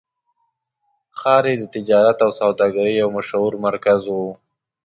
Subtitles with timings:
[1.19, 4.15] ښار یې د تجارت او سوداګرۍ یو مشهور مرکز و.